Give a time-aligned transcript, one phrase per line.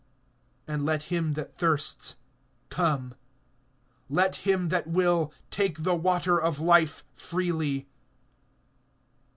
[0.67, 2.15] And let him that thirsts,
[2.69, 3.13] come;
[4.09, 7.85] let him that will, take the water of life freely.